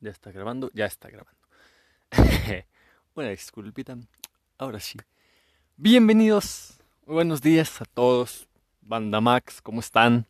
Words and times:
Ya 0.00 0.10
está 0.12 0.30
grabando, 0.30 0.70
ya 0.74 0.86
está 0.86 1.10
grabando. 1.10 1.40
Una 3.16 3.30
disculpita. 3.30 3.98
Ahora 4.56 4.78
sí. 4.78 4.96
Bienvenidos. 5.76 6.78
Muy 7.04 7.14
buenos 7.14 7.42
días 7.42 7.82
a 7.82 7.84
todos. 7.84 8.46
Banda 8.80 9.20
Max, 9.20 9.60
¿cómo 9.60 9.80
están? 9.80 10.28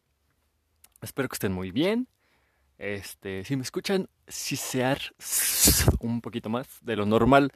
Espero 1.02 1.28
que 1.28 1.34
estén 1.34 1.52
muy 1.52 1.70
bien. 1.70 2.08
Este, 2.78 3.44
si 3.44 3.56
me 3.56 3.62
escuchan 3.62 4.08
sisear 4.26 5.00
un 6.00 6.22
poquito 6.22 6.48
más 6.48 6.66
de 6.80 6.96
lo 6.96 7.04
normal, 7.04 7.52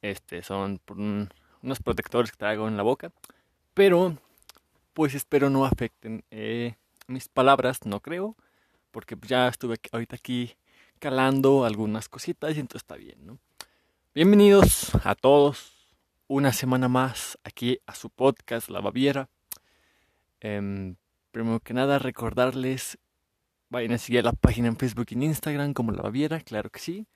este, 0.00 0.42
son 0.42 0.80
unos 1.62 1.80
protectores 1.80 2.30
que 2.30 2.38
traigo 2.38 2.68
en 2.68 2.78
la 2.78 2.82
boca. 2.82 3.12
Pero, 3.74 4.16
pues 4.94 5.14
espero 5.14 5.50
no 5.50 5.66
afecten 5.66 6.24
eh, 6.30 6.76
mis 7.06 7.28
palabras, 7.28 7.84
no 7.84 8.00
creo. 8.00 8.34
Porque 8.92 9.14
ya 9.26 9.46
estuve 9.48 9.78
ahorita 9.92 10.16
aquí 10.16 10.56
calando 11.00 11.64
algunas 11.64 12.10
cositas 12.10 12.54
y 12.54 12.60
entonces 12.60 12.82
está 12.82 12.96
bien, 12.96 13.26
¿no? 13.26 13.38
Bienvenidos 14.14 14.94
a 15.02 15.14
todos 15.14 15.88
una 16.28 16.52
semana 16.52 16.88
más 16.88 17.38
aquí 17.42 17.80
a 17.86 17.94
su 17.94 18.10
podcast 18.10 18.68
La 18.68 18.80
Baviera. 18.80 19.30
Em, 20.40 20.96
primero 21.30 21.58
que 21.60 21.72
nada 21.72 21.98
recordarles, 21.98 22.98
vayan 23.70 23.92
a 23.92 23.98
seguir 23.98 24.24
la 24.24 24.32
página 24.32 24.68
en 24.68 24.76
Facebook 24.76 25.06
y 25.08 25.14
en 25.14 25.22
Instagram 25.22 25.72
como 25.72 25.90
La 25.92 26.02
Baviera, 26.02 26.38
claro 26.40 26.68
que 26.68 26.80
sí. 26.80 27.06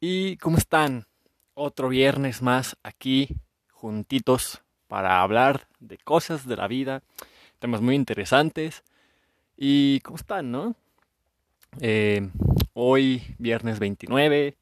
¿Y 0.00 0.36
cómo 0.38 0.58
están? 0.58 1.06
Otro 1.54 1.90
viernes 1.90 2.42
más 2.42 2.76
aquí 2.82 3.28
juntitos 3.70 4.64
para 4.88 5.20
hablar 5.20 5.68
de 5.78 5.98
cosas 5.98 6.48
de 6.48 6.56
la 6.56 6.66
vida, 6.66 7.04
temas 7.60 7.80
muy 7.80 7.94
interesantes. 7.94 8.82
¿Y 9.56 10.00
cómo 10.00 10.16
están, 10.16 10.50
no? 10.50 10.74
Eh, 11.80 12.28
hoy, 12.74 13.22
viernes 13.38 13.78
29, 13.78 14.56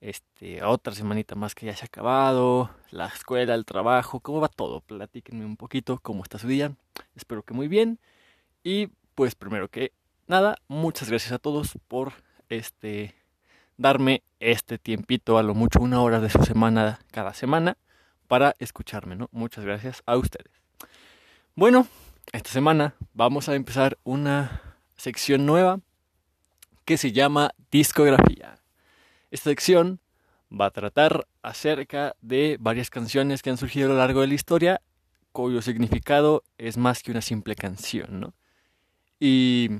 este, 0.00 0.62
otra 0.64 0.94
semanita 0.94 1.34
más 1.34 1.54
que 1.54 1.66
ya 1.66 1.76
se 1.76 1.84
ha 1.84 1.86
acabado, 1.86 2.70
la 2.90 3.06
escuela, 3.06 3.54
el 3.54 3.64
trabajo, 3.64 4.20
¿cómo 4.20 4.40
va 4.40 4.48
todo? 4.48 4.80
Platíquenme 4.80 5.44
un 5.44 5.56
poquito 5.56 6.00
cómo 6.02 6.22
está 6.22 6.38
su 6.38 6.48
día. 6.48 6.74
Espero 7.14 7.42
que 7.42 7.54
muy 7.54 7.68
bien. 7.68 7.98
Y 8.62 8.88
pues 9.14 9.34
primero 9.34 9.68
que 9.68 9.92
nada, 10.26 10.56
muchas 10.68 11.08
gracias 11.08 11.32
a 11.32 11.38
todos 11.38 11.78
por 11.88 12.12
este 12.48 13.14
darme 13.76 14.22
este 14.40 14.78
tiempito, 14.78 15.38
a 15.38 15.42
lo 15.42 15.54
mucho 15.54 15.80
una 15.80 16.00
hora 16.02 16.20
de 16.20 16.30
su 16.30 16.42
semana 16.44 17.00
cada 17.10 17.34
semana 17.34 17.76
para 18.28 18.56
escucharme, 18.58 19.16
¿no? 19.16 19.28
Muchas 19.32 19.64
gracias 19.64 20.02
a 20.06 20.16
ustedes. 20.16 20.52
Bueno, 21.54 21.86
esta 22.32 22.50
semana 22.50 22.94
vamos 23.12 23.48
a 23.48 23.54
empezar 23.54 23.98
una 24.04 24.76
sección 24.96 25.46
nueva 25.46 25.80
que 26.84 26.98
se 26.98 27.12
llama 27.12 27.54
Discografía. 27.70 28.58
Esta 29.30 29.50
sección 29.50 30.00
va 30.50 30.66
a 30.66 30.70
tratar 30.70 31.26
acerca 31.42 32.14
de 32.20 32.56
varias 32.60 32.90
canciones 32.90 33.42
que 33.42 33.50
han 33.50 33.56
surgido 33.56 33.86
a 33.86 33.92
lo 33.92 33.98
largo 33.98 34.20
de 34.20 34.28
la 34.28 34.34
historia, 34.34 34.80
cuyo 35.32 35.62
significado 35.62 36.44
es 36.58 36.76
más 36.76 37.02
que 37.02 37.10
una 37.10 37.22
simple 37.22 37.56
canción, 37.56 38.20
¿no? 38.20 38.34
Y 39.18 39.70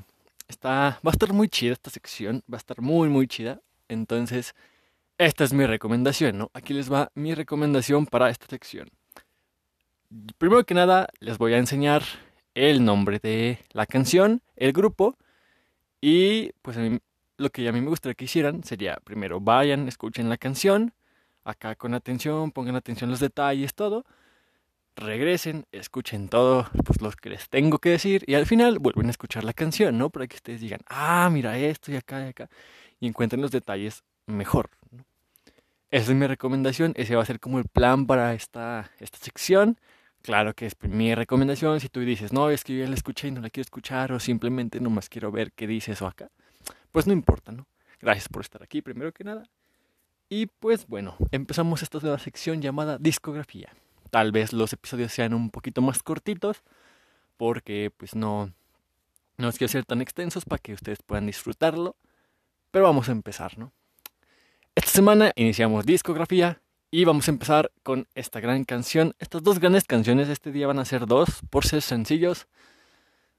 está, 0.48 1.00
va 1.06 1.11
a 1.11 1.12
estar 1.12 1.33
muy 1.33 1.48
chida 1.48 1.74
esta 1.74 1.91
sección, 1.91 2.42
va 2.52 2.56
a 2.56 2.58
estar 2.58 2.80
muy, 2.80 3.08
muy 3.08 3.28
chida. 3.28 3.61
Entonces, 3.89 4.55
esta 5.18 5.44
es 5.44 5.52
mi 5.52 5.66
recomendación, 5.66 6.39
¿no? 6.39 6.50
Aquí 6.55 6.74
les 6.74 6.92
va 6.92 7.11
mi 7.14 7.34
recomendación 7.34 8.06
para 8.06 8.30
esta 8.30 8.46
sección. 8.46 8.89
Primero 10.39 10.64
que 10.64 10.74
nada, 10.74 11.08
les 11.20 11.39
voy 11.39 11.55
a 11.55 11.58
enseñar 11.58 12.02
el 12.55 12.84
nombre 12.84 13.18
de 13.18 13.58
la 13.72 13.86
canción, 13.86 14.42
el 14.56 14.72
grupo 14.72 15.16
y 16.06 16.52
pues 16.60 16.77
lo 17.38 17.48
que 17.48 17.66
a 17.66 17.72
mí 17.72 17.80
me 17.80 17.88
gustaría 17.88 18.14
que 18.14 18.27
hicieran 18.27 18.62
sería, 18.62 18.98
primero, 19.05 19.41
vayan, 19.41 19.88
escuchen 19.88 20.28
la 20.28 20.36
canción, 20.36 20.92
acá 21.44 21.77
con 21.77 21.94
atención, 21.94 22.52
pongan 22.52 22.77
atención 22.77 23.08
a 23.08 23.12
los 23.12 23.20
detalles, 23.20 23.74
todo. 23.74 24.05
Regresen, 24.96 25.64
escuchen 25.72 26.28
todo 26.28 26.68
pues, 26.84 27.01
lo 27.01 27.11
que 27.11 27.30
les 27.30 27.48
tengo 27.48 27.78
que 27.78 27.89
decir 27.89 28.23
y 28.27 28.34
al 28.34 28.45
final 28.45 28.80
vuelven 28.80 29.06
a 29.06 29.12
escuchar 29.12 29.45
la 29.45 29.55
canción, 29.55 29.96
¿no? 29.96 30.11
Para 30.11 30.27
que 30.27 30.36
ustedes 30.36 30.61
digan, 30.61 30.80
ah, 30.89 31.30
mira 31.33 31.56
esto 31.56 31.90
y 31.90 31.96
acá 31.96 32.27
y 32.27 32.28
acá, 32.28 32.51
y 33.01 33.07
encuentren 33.07 33.40
los 33.40 33.51
detalles 33.51 34.05
mejor. 34.27 34.68
Esa 35.90 36.12
es 36.12 36.18
mi 36.18 36.27
recomendación, 36.27 36.92
ese 36.96 37.17
va 37.17 37.23
a 37.23 37.27
ser 37.27 37.40
como 37.40 37.58
el 37.58 37.64
plan 37.64 38.07
para 38.07 38.34
esta, 38.34 38.90
esta 39.01 39.17
sección. 39.17 39.78
Claro 40.24 40.55
que 40.55 40.64
es 40.64 40.74
mi 40.80 41.14
recomendación. 41.14 41.80
Si 41.80 41.90
tú 41.90 42.01
dices, 42.01 42.33
no, 42.33 42.48
es 42.48 42.64
que 42.64 42.74
yo 42.74 42.83
ya 42.83 42.89
la 42.89 42.95
escuché 42.95 43.29
y 43.29 43.30
no 43.30 43.42
la 43.42 43.51
quiero 43.51 43.64
escuchar, 43.64 44.11
o 44.11 44.18
simplemente 44.18 44.80
nomás 44.80 45.11
quiero 45.11 45.30
ver 45.30 45.52
qué 45.52 45.67
dice 45.67 45.92
eso 45.92 46.07
acá, 46.07 46.30
pues 46.92 47.07
no 47.07 47.12
importa, 47.12 47.52
¿no? 47.52 47.67
Gracias 48.01 48.30
por 48.30 48.40
estar 48.40 48.63
aquí, 48.63 48.80
primero 48.80 49.13
que 49.13 49.23
nada. 49.23 49.45
Y 50.30 50.46
pues 50.46 50.86
bueno, 50.86 51.14
empezamos 51.30 51.83
esta 51.83 51.98
nueva 51.98 52.18
sección 52.18 52.63
llamada 52.63 52.96
discografía. 52.96 53.68
Tal 54.11 54.33
vez 54.33 54.55
los 54.55 54.73
episodios 54.73 55.13
sean 55.13 55.34
un 55.34 55.51
poquito 55.51 55.83
más 55.83 56.02
cortitos, 56.02 56.63
porque 57.36 57.92
pues 57.95 58.14
no, 58.14 58.51
no 59.36 59.51
es 59.51 59.58
que 59.58 59.68
ser 59.68 59.84
tan 59.84 60.01
extensos 60.01 60.46
para 60.46 60.58
que 60.58 60.73
ustedes 60.73 61.02
puedan 61.02 61.27
disfrutarlo. 61.27 61.96
Pero 62.70 62.86
vamos 62.86 63.11
a 63.11 63.13
empezar, 63.13 63.58
¿no? 63.58 63.74
Esta 64.74 64.90
semana 64.90 65.33
iniciamos 65.36 65.84
discografía 65.84 66.63
y 66.94 67.05
vamos 67.05 67.27
a 67.27 67.32
empezar 67.32 67.72
con 67.82 68.06
esta 68.14 68.38
gran 68.38 68.62
canción. 68.62 69.16
Estas 69.18 69.42
dos 69.42 69.58
grandes 69.58 69.82
canciones, 69.82 70.28
este 70.28 70.52
día 70.52 70.68
van 70.68 70.78
a 70.78 70.84
ser 70.84 71.06
dos, 71.06 71.40
por 71.50 71.66
ser 71.66 71.82
sencillos, 71.82 72.46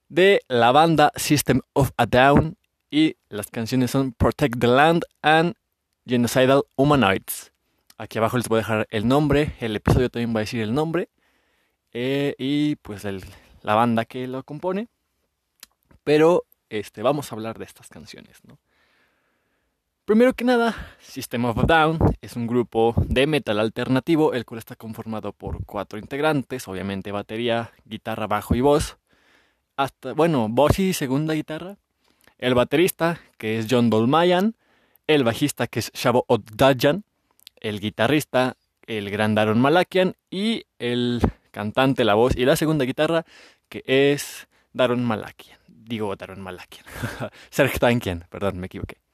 de 0.09 0.41
la 0.49 0.73
banda 0.73 1.13
System 1.16 1.61
of 1.71 1.91
a 1.95 2.05
Down. 2.05 2.57
Y 2.91 3.15
las 3.29 3.47
canciones 3.47 3.91
son 3.91 4.11
Protect 4.11 4.59
the 4.59 4.67
Land 4.67 5.03
and 5.21 5.55
Genocidal 6.05 6.63
Humanoids. 6.75 7.53
Aquí 7.97 8.17
abajo 8.17 8.35
les 8.35 8.49
voy 8.49 8.57
a 8.57 8.59
dejar 8.59 8.88
el 8.89 9.07
nombre, 9.07 9.55
el 9.61 9.73
episodio 9.77 10.09
también 10.09 10.35
va 10.35 10.39
a 10.39 10.44
decir 10.44 10.59
el 10.59 10.73
nombre. 10.73 11.07
Eh, 11.94 12.35
y 12.38 12.75
pues 12.75 13.05
la 13.61 13.73
banda 13.73 14.03
que 14.03 14.27
lo 14.27 14.44
compone. 14.44 14.89
Pero 16.03 16.44
este, 16.67 17.03
vamos 17.03 17.31
a 17.31 17.35
hablar 17.35 17.57
de 17.57 17.63
estas 17.63 17.88
canciones, 17.88 18.38
¿no? 18.44 18.59
Primero 20.05 20.35
que 20.35 20.45
nada, 20.45 20.75
System 20.99 21.45
of 21.45 21.57
a 21.57 21.63
Down 21.63 21.97
es 22.21 22.35
un 22.35 22.45
grupo 22.45 22.93
de 23.07 23.25
metal 23.25 23.59
alternativo, 23.59 24.35
el 24.35 24.45
cual 24.45 24.59
está 24.59 24.75
conformado 24.75 25.33
por 25.33 25.66
cuatro 25.66 25.97
integrantes, 25.97 26.67
obviamente 26.67 27.11
batería, 27.11 27.71
guitarra, 27.85 28.27
bajo 28.27 28.53
y 28.53 28.61
voz. 28.61 28.99
Hasta, 29.77 30.13
bueno, 30.13 30.47
voz 30.47 30.77
y 30.77 30.94
segunda 30.94 31.33
guitarra. 31.33 31.77
El 32.38 32.53
baterista, 32.53 33.19
que 33.39 33.57
es 33.57 33.65
John 33.67 33.89
Dolmayan. 33.89 34.55
El 35.07 35.23
bajista, 35.23 35.65
que 35.65 35.79
es 35.79 35.91
Shabo 35.94 36.23
Oddajan. 36.27 37.03
El 37.59 37.79
guitarrista, 37.79 38.57
el 38.85 39.09
gran 39.09 39.33
Daron 39.33 39.59
Malakian. 39.59 40.13
Y 40.29 40.65
el 40.77 41.19
cantante, 41.49 42.05
la 42.05 42.13
voz 42.13 42.35
y 42.35 42.45
la 42.45 42.55
segunda 42.55 42.85
guitarra, 42.85 43.25
que 43.69 43.83
es 43.88 44.47
Daron 44.71 45.03
Malakian. 45.03 45.57
Digo 45.67 46.15
Daron 46.15 46.41
Malakian. 46.41 46.85
Serge 47.49 47.79
Tankian, 47.79 48.27
perdón, 48.29 48.59
me 48.59 48.67
equivoqué. 48.67 49.04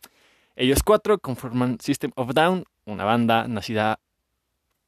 Ellos 0.56 0.84
cuatro 0.84 1.20
conforman 1.20 1.80
System 1.80 2.12
of 2.16 2.34
Down, 2.34 2.66
una 2.86 3.04
banda 3.04 3.48
nacida 3.48 4.00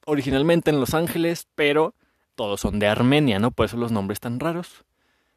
originalmente 0.06 0.70
en 0.70 0.80
Los 0.80 0.94
Ángeles, 0.94 1.48
pero 1.56 1.96
todos 2.36 2.62
son 2.62 2.80
de 2.80 2.88
Armenia, 2.88 3.40
¿no? 3.40 3.52
Por 3.52 3.66
eso 3.66 3.78
los 3.78 3.92
nombres 3.92 4.20
tan 4.20 4.40
raros. 4.40 4.86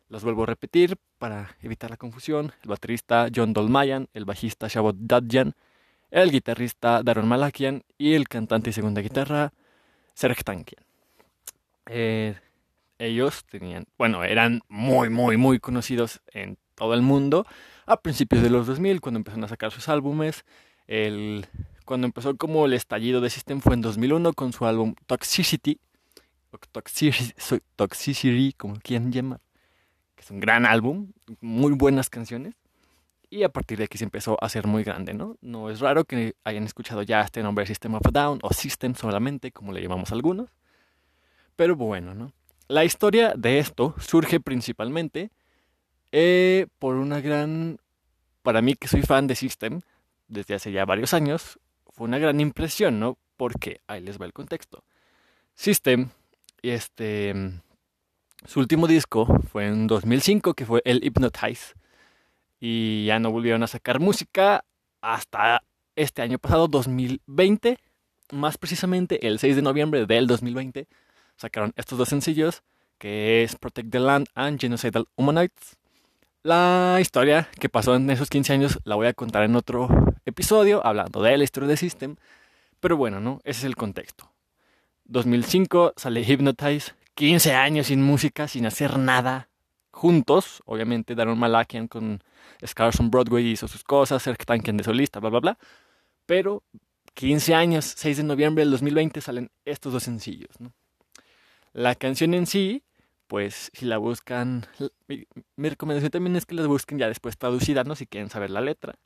Los 0.08 0.22
vuelvo 0.22 0.44
a 0.44 0.46
repetir 0.46 0.96
para 1.18 1.56
evitar 1.62 1.90
la 1.90 1.96
confusión. 1.96 2.52
El 2.62 2.70
baterista 2.70 3.28
John 3.34 3.52
Dolmayan, 3.52 4.08
el 4.14 4.24
bajista 4.24 4.68
Shabot 4.68 4.96
Dadjan, 4.98 5.54
el 6.10 6.30
guitarrista 6.30 7.02
Daron 7.02 7.28
Malakian 7.28 7.82
y 7.98 8.14
el 8.14 8.28
cantante 8.28 8.70
y 8.70 8.72
segunda 8.72 9.00
guitarra 9.00 9.52
Serge 10.14 10.42
Tankian. 10.44 10.84
Eh, 11.86 12.36
ellos 12.98 13.44
tenían, 13.44 13.86
bueno, 13.98 14.24
eran 14.24 14.62
muy, 14.68 15.10
muy, 15.10 15.36
muy 15.36 15.58
conocidos 15.58 16.20
en 16.32 16.56
todo 16.76 16.94
el 16.94 17.02
mundo 17.02 17.44
a 17.86 17.96
principios 17.96 18.42
de 18.42 18.50
los 18.50 18.66
2000, 18.66 19.00
cuando 19.00 19.18
empezaron 19.18 19.44
a 19.44 19.48
sacar 19.48 19.72
sus 19.72 19.88
álbumes. 19.88 20.44
El, 20.86 21.46
cuando 21.84 22.06
empezó 22.06 22.36
como 22.36 22.66
el 22.66 22.74
estallido 22.74 23.20
de 23.20 23.30
System 23.30 23.60
fue 23.60 23.74
en 23.74 23.80
2001 23.80 24.32
con 24.34 24.52
su 24.52 24.66
álbum 24.66 24.94
Toxicity, 25.06 25.80
Toxicity, 26.72 27.34
Toxicity 27.74 28.52
como 28.52 28.76
quien 28.76 29.10
llama, 29.10 29.40
que 30.14 30.22
es 30.22 30.30
un 30.30 30.40
gran 30.40 30.66
álbum, 30.66 31.12
muy 31.40 31.72
buenas 31.72 32.10
canciones. 32.10 32.54
Y 33.28 33.42
a 33.42 33.48
partir 33.48 33.78
de 33.78 33.84
aquí 33.84 33.98
se 33.98 34.04
empezó 34.04 34.38
a 34.40 34.46
hacer 34.46 34.68
muy 34.68 34.84
grande, 34.84 35.12
¿no? 35.12 35.36
No 35.40 35.68
es 35.68 35.80
raro 35.80 36.04
que 36.04 36.36
hayan 36.44 36.62
escuchado 36.62 37.02
ya 37.02 37.22
este 37.22 37.42
nombre 37.42 37.66
System 37.66 37.94
of 37.94 38.06
a 38.06 38.10
Down 38.12 38.38
o 38.42 38.52
System 38.52 38.94
solamente, 38.94 39.50
como 39.50 39.72
le 39.72 39.82
llamamos 39.82 40.12
algunos. 40.12 40.48
Pero 41.56 41.74
bueno, 41.74 42.14
¿no? 42.14 42.32
La 42.68 42.84
historia 42.84 43.34
de 43.36 43.58
esto 43.58 43.94
surge 43.98 44.38
principalmente 44.38 45.30
eh, 46.18 46.66
por 46.78 46.94
una 46.96 47.20
gran, 47.20 47.76
para 48.42 48.62
mí 48.62 48.74
que 48.74 48.88
soy 48.88 49.02
fan 49.02 49.26
de 49.26 49.34
System 49.34 49.82
desde 50.28 50.54
hace 50.54 50.72
ya 50.72 50.86
varios 50.86 51.12
años, 51.12 51.58
fue 51.90 52.06
una 52.06 52.16
gran 52.16 52.40
impresión, 52.40 52.98
¿no? 52.98 53.18
Porque 53.36 53.82
ahí 53.86 54.00
les 54.00 54.18
va 54.18 54.24
el 54.24 54.32
contexto. 54.32 54.82
System, 55.54 56.08
este, 56.62 57.34
su 58.46 58.60
último 58.60 58.86
disco 58.86 59.26
fue 59.52 59.66
en 59.66 59.86
2005, 59.86 60.54
que 60.54 60.64
fue 60.64 60.80
el 60.86 61.04
Hypnotize, 61.04 61.74
y 62.60 63.04
ya 63.04 63.18
no 63.18 63.30
volvieron 63.30 63.62
a 63.62 63.66
sacar 63.66 64.00
música 64.00 64.64
hasta 65.02 65.62
este 65.96 66.22
año 66.22 66.38
pasado, 66.38 66.66
2020, 66.66 67.78
más 68.32 68.56
precisamente 68.56 69.26
el 69.26 69.38
6 69.38 69.56
de 69.56 69.60
noviembre 69.60 70.06
del 70.06 70.26
2020, 70.26 70.88
sacaron 71.36 71.74
estos 71.76 71.98
dos 71.98 72.08
sencillos, 72.08 72.62
que 72.96 73.42
es 73.42 73.54
Protect 73.56 73.90
the 73.90 74.00
Land 74.00 74.28
and 74.34 74.58
Genocidal 74.58 75.08
Humanoids. 75.16 75.76
La 76.46 76.98
historia 77.00 77.48
que 77.58 77.68
pasó 77.68 77.96
en 77.96 78.08
esos 78.08 78.30
15 78.30 78.52
años 78.52 78.78
la 78.84 78.94
voy 78.94 79.08
a 79.08 79.14
contar 79.14 79.42
en 79.42 79.56
otro 79.56 79.88
episodio, 80.26 80.80
hablando 80.86 81.20
de 81.20 81.36
la 81.36 81.42
historia 81.42 81.68
de 81.68 81.76
System. 81.76 82.14
Pero 82.78 82.96
bueno, 82.96 83.18
¿no? 83.18 83.40
Ese 83.42 83.58
es 83.58 83.64
el 83.64 83.74
contexto. 83.74 84.30
2005 85.06 85.94
sale 85.96 86.22
Hypnotize, 86.22 86.94
15 87.16 87.52
años 87.52 87.88
sin 87.88 88.00
música, 88.00 88.46
sin 88.46 88.64
hacer 88.64 88.96
nada, 88.96 89.48
juntos. 89.90 90.62
Obviamente, 90.66 91.16
Daron 91.16 91.36
Malakian 91.36 91.88
con 91.88 92.22
Scars 92.64 93.00
on 93.00 93.10
Broadway 93.10 93.44
hizo 93.44 93.66
sus 93.66 93.82
cosas, 93.82 94.22
Serge 94.22 94.44
Tankian 94.44 94.76
de 94.76 94.84
solista, 94.84 95.18
bla, 95.18 95.30
bla, 95.30 95.40
bla. 95.40 95.58
Pero 96.26 96.62
15 97.14 97.56
años, 97.56 97.92
6 97.96 98.18
de 98.18 98.22
noviembre 98.22 98.62
del 98.62 98.70
2020, 98.70 99.20
salen 99.20 99.50
estos 99.64 99.92
dos 99.92 100.04
sencillos. 100.04 100.54
La 101.72 101.96
canción 101.96 102.34
en 102.34 102.46
sí, 102.46 102.84
pues 103.26 103.70
si 103.74 103.86
la 103.86 103.98
buscan, 103.98 104.66
mi, 105.08 105.68
recomendación 105.68 106.10
también 106.10 106.36
es 106.36 106.46
que 106.46 106.54
la 106.54 106.66
busquen 106.66 106.98
ya 106.98 107.08
después 107.08 107.36
traducida, 107.36 107.84
¿no? 107.84 107.96
Si 107.96 108.06
quieren 108.06 108.30
saber 108.30 108.50
la 108.50 108.60
letra. 108.60 108.98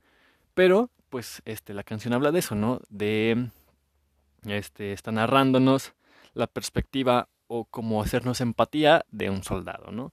Pero, 0.55 0.91
pues, 1.09 1.43
este, 1.45 1.75
la 1.75 1.85
canción 1.85 2.15
habla 2.15 2.33
de 2.33 2.41
eso, 2.41 2.55
¿no? 2.55 2.81
De, 2.89 3.51
este, 4.45 4.93
está 4.93 5.13
narrándonos 5.13 5.95
la 6.35 6.47
perspectiva 6.47 7.29
o 7.47 7.65
cómo 7.65 8.03
hacernos 8.03 8.41
empatía 8.41 9.05
de 9.11 9.31
un 9.31 9.43
soldado, 9.43 9.91
¿no? 9.93 10.13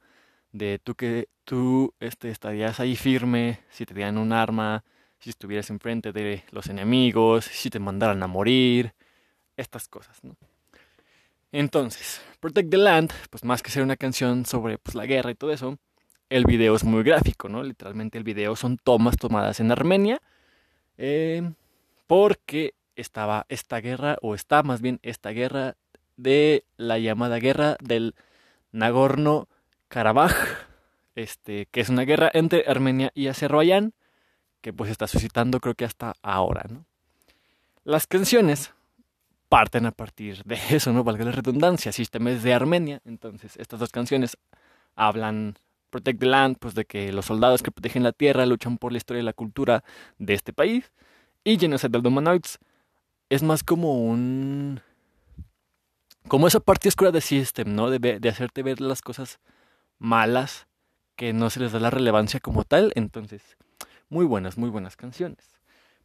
De 0.52 0.80
tú 0.80 0.96
que 0.96 1.30
tú 1.44 1.94
este, 2.00 2.30
estarías 2.30 2.80
ahí 2.80 2.96
firme 2.96 3.60
si 3.70 3.86
te 3.86 3.94
dieran 3.94 4.18
un 4.18 4.34
arma, 4.34 4.84
si 5.20 5.30
estuvieras 5.30 5.70
enfrente 5.70 6.12
de 6.14 6.44
los 6.52 6.68
enemigos, 6.68 7.46
si 7.46 7.70
te 7.70 7.80
mandaran 7.80 8.24
a 8.24 8.28
morir, 8.28 8.94
estas 9.58 9.88
cosas, 9.88 10.24
¿no? 10.24 10.36
Entonces, 11.52 12.22
Protect 12.40 12.70
the 12.70 12.78
Land, 12.78 13.12
pues 13.30 13.44
más 13.44 13.64
que 13.64 13.72
ser 13.72 13.84
una 13.84 13.96
canción 13.96 14.46
sobre 14.46 14.78
pues, 14.78 14.96
la 14.96 15.06
guerra 15.06 15.32
y 15.32 15.36
todo 15.36 15.52
eso, 15.52 15.78
el 16.30 16.46
video 16.46 16.76
es 16.76 16.84
muy 16.84 17.04
gráfico, 17.04 17.48
¿no? 17.48 17.64
Literalmente 17.64 18.18
el 18.18 18.24
video 18.24 18.56
son 18.56 18.78
tomas 18.78 19.18
tomadas 19.18 19.60
en 19.60 19.72
Armenia, 19.72 20.22
eh, 20.98 21.54
porque 22.06 22.74
estaba 22.96 23.46
esta 23.50 23.80
guerra, 23.80 24.18
o 24.22 24.36
está 24.36 24.64
más 24.64 24.82
bien 24.82 25.00
esta 25.04 25.30
guerra 25.30 25.78
de 26.18 26.66
la 26.76 26.98
llamada 27.00 27.40
guerra 27.40 27.78
del 27.80 28.16
Nagorno-Karabaj, 28.74 30.34
este, 31.16 31.68
que 31.72 31.82
es 31.82 31.90
una 31.90 32.04
guerra 32.04 32.30
entre 32.34 32.66
Armenia 32.68 33.12
y 33.14 33.28
Azerbaiyán, 33.28 33.94
que 34.62 34.74
pues 34.74 34.92
está 34.92 35.08
suscitando 35.08 35.60
creo 35.60 35.76
que 35.76 35.86
hasta 35.86 36.14
ahora, 36.22 36.66
¿no? 36.70 36.86
Las 37.84 38.06
canciones 38.06 38.74
parten 39.50 39.86
a 39.86 39.92
partir 39.92 40.44
de 40.44 40.58
eso, 40.70 40.94
¿no? 40.94 41.04
Valga 41.04 41.26
la 41.26 41.32
redundancia, 41.32 41.92
System 41.92 42.28
es 42.30 42.44
de 42.44 42.54
Armenia, 42.54 43.02
entonces 43.06 43.56
estas 43.58 43.80
dos 43.80 43.92
canciones 43.92 44.38
hablan 44.96 45.58
Protect 45.90 46.20
the 46.20 46.26
Land, 46.26 46.58
pues 46.60 46.76
de 46.76 46.86
que 46.86 47.12
los 47.14 47.26
soldados 47.26 47.64
que 47.64 47.72
protegen 47.72 48.04
la 48.04 48.12
tierra 48.12 48.46
luchan 48.46 48.78
por 48.78 48.92
la 48.92 48.98
historia 48.98 49.22
y 49.22 49.26
la 49.26 49.34
cultura 49.34 49.84
de 50.18 50.34
este 50.34 50.54
país, 50.54 50.92
y 51.44 51.58
Genocide 51.58 51.98
of 51.98 52.04
the 52.04 52.10
Humanoids 52.10 52.60
es 53.30 53.44
más 53.44 53.64
como 53.64 54.04
un... 54.04 54.82
como 56.28 56.48
esa 56.48 56.60
parte 56.60 56.90
oscura 56.90 57.12
de 57.12 57.22
System, 57.22 57.74
¿no? 57.74 57.90
De, 57.90 58.00
de 58.20 58.30
hacerte 58.30 58.64
ver 58.64 58.82
las 58.82 59.02
cosas 59.02 59.40
malas 59.98 60.68
que 61.16 61.34
no 61.34 61.50
se 61.50 61.60
les 61.60 61.72
da 61.72 61.80
la 61.80 61.90
relevancia 61.90 62.40
como 62.40 62.64
tal, 62.64 62.92
entonces 62.96 63.58
muy 64.10 64.26
buenas, 64.26 64.58
muy 64.58 64.70
buenas 64.70 64.96
canciones. 64.96 65.58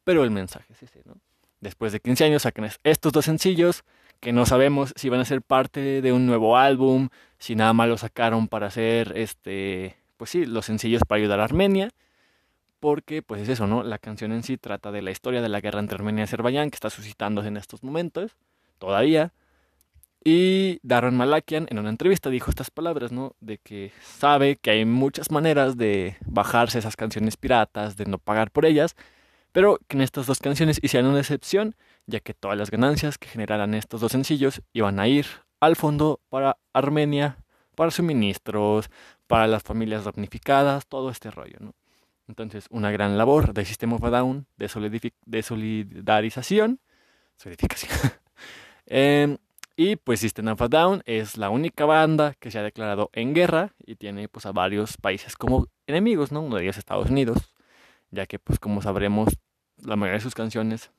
Pero 0.05 0.25
el 0.25 0.31
mensaje 0.31 0.73
es 0.73 0.83
ese, 0.83 1.03
¿no? 1.05 1.17
Después 1.62 1.93
de 1.93 2.00
15 2.00 2.25
años 2.25 2.43
sacan 2.43 2.69
estos 2.82 3.12
dos 3.12 3.25
sencillos 3.25 3.85
que 4.19 4.32
no 4.32 4.47
sabemos 4.47 4.93
si 4.97 5.09
van 5.09 5.20
a 5.20 5.25
ser 5.25 5.43
parte 5.43 6.03
de 6.03 6.12
un 6.12 6.26
nuevo 6.26 6.59
álbum, 6.59 7.09
si 7.38 7.55
nada 7.55 7.73
más 7.73 7.88
lo 7.88 7.97
sacaron 7.97 8.49
para 8.49 8.67
hacer 8.67 9.12
este, 9.17 9.97
pues 10.17 10.31
sí, 10.31 10.44
los 10.44 10.67
sencillos 10.67 11.03
para 11.06 11.20
ayudar 11.20 11.38
a 11.38 11.44
Armenia, 11.44 11.91
porque 12.81 13.23
pues 13.23 13.43
es 13.43 13.49
eso, 13.49 13.69
¿no? 13.69 13.85
La 13.85 13.99
canción 13.99 14.32
en 14.32 14.43
sí 14.43 14.59
trata 14.59 14.91
de 14.91 15.03
la 15.03 15.12
historia 15.12 15.41
de 15.41 15.49
la 15.49 15.61
guerra 15.61 15.79
entre 15.79 15.94
Armenia 15.94 16.23
y 16.23 16.25
Azerbaiyán 16.25 16.69
que 16.69 16.75
está 16.75 16.91
suscitándose 16.91 17.47
en 17.47 17.56
estos 17.56 17.85
momentos, 17.85 18.37
todavía. 18.79 19.32
Y 20.25 20.81
Darren 20.82 21.17
Malakian 21.17 21.69
en 21.70 21.79
una 21.79 21.91
entrevista 21.91 22.29
dijo 22.29 22.50
estas 22.50 22.73
palabras, 22.73 23.12
¿no? 23.12 23.37
De 23.38 23.58
que 23.58 23.93
sabe 24.03 24.56
que 24.56 24.70
hay 24.70 24.85
muchas 24.85 25.31
maneras 25.31 25.76
de 25.76 26.17
bajarse 26.26 26.81
esas 26.81 26.97
canciones 26.97 27.37
piratas, 27.37 27.97
de 27.97 28.06
no 28.06 28.19
pagar 28.19 28.50
por 28.50 28.67
ellas, 28.67 28.97
pero 29.52 29.78
que 29.87 29.96
en 29.96 30.02
estas 30.02 30.26
dos 30.26 30.38
canciones 30.38 30.78
hicieron 30.82 31.10
una 31.10 31.20
excepción, 31.20 31.76
ya 32.06 32.20
que 32.20 32.34
todas 32.34 32.58
las 32.58 32.70
ganancias 32.70 33.19
que 33.19 33.28
generaran 33.28 33.75
estos 33.75 34.00
dos 34.00 34.12
sencillos 34.12 34.62
iban 34.72 34.99
a 34.99 35.08
ir 35.08 35.26
al 35.60 35.76
fondo 35.76 36.20
para 36.28 36.56
Armenia, 36.72 37.38
para 37.76 37.90
suministros, 37.90 38.90
para 39.26 39.46
las 39.46 39.62
familias 39.62 40.04
damnificadas, 40.04 40.87
todo 40.87 41.10
este 41.10 41.31
rollo, 41.31 41.58
¿no? 41.60 41.75
Entonces, 42.28 42.66
una 42.70 42.90
gran 42.90 43.19
labor 43.19 43.52
de 43.52 43.64
System 43.64 43.93
of 43.93 44.04
a 44.04 44.10
Down, 44.10 44.46
de, 44.56 45.12
de 45.26 45.43
solidarización, 45.43 46.81
solidificación. 47.37 47.93
eh, 48.87 49.37
y 49.76 49.96
pues 49.96 50.20
System 50.20 50.48
of 50.48 50.62
a 50.62 50.69
Down 50.69 51.02
es 51.06 51.37
la 51.37 51.50
única 51.50 51.84
banda 51.84 52.34
que 52.38 52.50
se 52.50 52.58
ha 52.58 52.62
declarado 52.62 53.10
en 53.12 53.34
guerra 53.34 53.75
y 53.84 53.96
tiene 53.96 54.28
pues 54.28 54.46
a 54.46 54.52
varios 54.52 54.96
países 54.96 55.37
como 55.37 55.66
enemigos, 55.87 56.31
¿no? 56.31 56.43
Uno 56.43 56.56
de 56.56 56.64
ellos 56.64 56.78
Estados 56.78 57.10
Unidos, 57.10 57.52
ya 58.12 58.26
que 58.26 58.38
pues 58.38 58.61
como 58.61 58.81
sabremos 58.81 59.29
la 59.79 59.97
mayoría 59.97 60.19
de 60.19 60.23
sus 60.23 60.35
canciones 60.35 60.93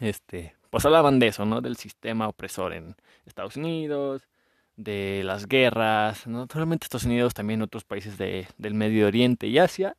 este 0.00 0.54
pues 0.70 0.84
hablaban 0.84 1.18
de 1.18 1.28
eso 1.28 1.44
no 1.44 1.60
del 1.60 1.76
sistema 1.76 2.28
opresor 2.28 2.72
en 2.74 2.94
Estados 3.24 3.56
Unidos 3.56 4.28
de 4.76 5.22
las 5.24 5.48
guerras 5.48 6.26
no 6.26 6.46
solamente 6.52 6.84
Estados 6.84 7.06
Unidos 7.06 7.34
también 7.34 7.62
otros 7.62 7.84
países 7.84 8.18
de, 8.18 8.46
del 8.58 8.74
Medio 8.74 9.08
Oriente 9.08 9.48
y 9.48 9.58
Asia 9.58 9.96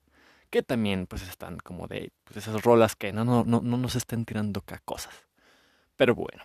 que 0.50 0.64
también 0.64 1.08
pues 1.08 1.28
están 1.28 1.58
como 1.58 1.88
de 1.88 2.12
pues, 2.24 2.38
esas 2.38 2.62
rolas 2.62 2.96
que 2.96 3.12
no 3.12 3.26
no 3.26 3.44
no 3.44 3.60
no 3.60 3.78
nos 3.78 3.96
estén 3.96 4.24
tirando 4.24 4.62
acá 4.62 4.82
cosas. 4.86 5.28
Pero 5.98 6.16
bueno 6.16 6.44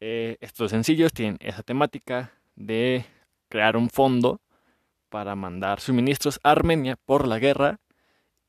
eh, 0.00 0.36
estos 0.40 0.70
sencillos 0.70 1.12
tienen 1.12 1.38
esa 1.40 1.62
temática 1.62 2.32
de 2.56 3.04
crear 3.48 3.76
un 3.76 3.90
fondo 3.90 4.40
para 5.10 5.34
mandar 5.36 5.80
suministros 5.80 6.40
a 6.42 6.52
Armenia 6.52 6.96
por 6.96 7.26
la 7.28 7.38
guerra 7.38 7.80